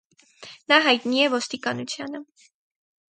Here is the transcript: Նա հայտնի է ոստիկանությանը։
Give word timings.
Նա 0.71 0.79
հայտնի 0.85 1.21
է 1.25 1.29
ոստիկանությանը։ 1.35 2.23